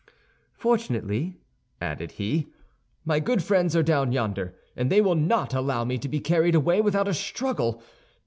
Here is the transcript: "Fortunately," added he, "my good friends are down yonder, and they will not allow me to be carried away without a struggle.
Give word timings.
"Fortunately," 0.55 1.37
added 1.79 2.13
he, 2.13 2.47
"my 3.05 3.19
good 3.19 3.43
friends 3.43 3.75
are 3.75 3.83
down 3.83 4.11
yonder, 4.11 4.55
and 4.75 4.91
they 4.91 4.99
will 4.99 5.13
not 5.13 5.53
allow 5.53 5.85
me 5.85 5.99
to 5.99 6.09
be 6.09 6.19
carried 6.19 6.55
away 6.55 6.81
without 6.81 7.07
a 7.07 7.13
struggle. 7.13 7.83